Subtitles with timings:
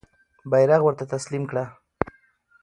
[0.51, 1.65] بیرغ ورته تسلیم کړه.